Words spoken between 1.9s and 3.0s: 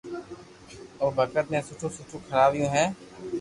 سٺو کراويو ھين